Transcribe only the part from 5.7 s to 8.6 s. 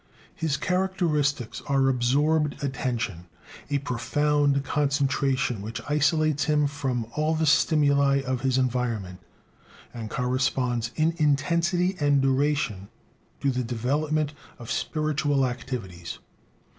isolates him from all the stimuli of his